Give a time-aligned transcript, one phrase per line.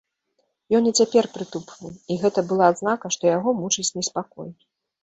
[0.77, 4.49] Ён і цяпер прытупваў, і гэта была адзнака, што яго мучыць неспакой.